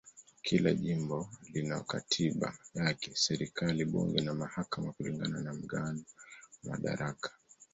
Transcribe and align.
Kila 0.41 0.71
jimbo 0.73 1.29
lina 1.53 1.79
katiba 1.83 2.57
yake, 2.73 3.11
serikali, 3.15 3.85
bunge 3.85 4.21
na 4.21 4.33
mahakama 4.33 4.91
kulingana 4.91 5.41
na 5.41 5.53
mgawanyo 5.53 6.03
wa 6.63 6.69
madaraka. 6.69 7.31